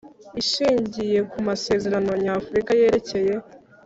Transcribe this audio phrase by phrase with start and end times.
[0.41, 3.33] Ishingiye ku Masezerano Nyafurika yerekeye